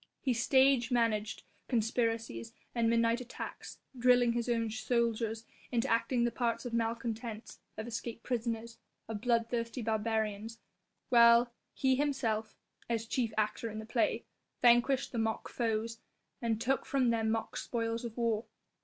[0.19, 6.65] He stage managed conspiracies and midnight attacks, drilling his own soldiers into acting the parts
[6.65, 10.61] of malcontents, of escaped prisoners, of bloodthirsty barbarians, the
[11.09, 12.55] while he himself
[12.89, 14.25] as chief actor in the play
[14.59, 15.99] vanquished the mock foes
[16.41, 18.45] and took from them mock spoils of war.